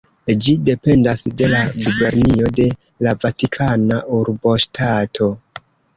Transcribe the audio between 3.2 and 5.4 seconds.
Vatikana Urboŝtato.